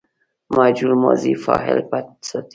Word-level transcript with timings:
مجهول 0.57 0.93
ماضي 1.03 1.33
فاعل 1.43 1.79
پټ 1.89 2.05
ساتي. 2.27 2.49